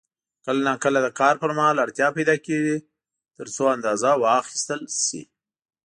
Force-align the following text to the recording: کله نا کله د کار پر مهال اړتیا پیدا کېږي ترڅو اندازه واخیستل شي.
کله 0.45 0.61
نا 0.67 0.73
کله 0.83 0.99
د 1.01 1.07
کار 1.19 1.35
پر 1.41 1.51
مهال 1.57 1.77
اړتیا 1.83 2.07
پیدا 2.17 2.35
کېږي 2.47 2.77
ترڅو 3.37 3.63
اندازه 3.75 4.11
واخیستل 4.25 4.81
شي. 5.03 5.21